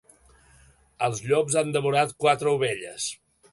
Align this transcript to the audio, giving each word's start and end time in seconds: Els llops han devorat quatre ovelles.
Els 1.09 1.21
llops 1.27 1.59
han 1.63 1.75
devorat 1.77 2.17
quatre 2.27 2.57
ovelles. 2.57 3.09